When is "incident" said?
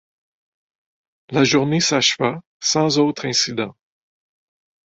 3.27-3.75